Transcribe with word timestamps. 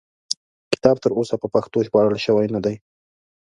کتاب 0.73 0.95
تر 1.03 1.11
اوسه 1.17 1.35
په 1.41 1.47
پښتو 1.55 1.77
ژباړل 1.87 2.17
شوی 2.25 2.47
نه 2.55 2.59
دی. 2.65 2.75